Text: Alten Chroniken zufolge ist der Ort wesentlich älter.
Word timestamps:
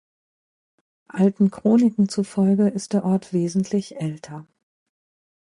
Alten 1.09 1.51
Chroniken 1.51 2.09
zufolge 2.09 2.67
ist 2.69 2.93
der 2.93 3.05
Ort 3.05 3.33
wesentlich 3.33 3.97
älter. 3.97 4.47